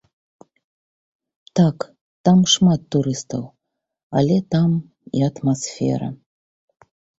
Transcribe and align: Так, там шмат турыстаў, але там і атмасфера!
Так, 1.59 1.77
там 2.29 2.39
шмат 2.55 2.81
турыстаў, 2.97 3.43
але 4.23 4.35
там 4.57 4.69
і 5.21 5.25
атмасфера! 5.31 6.09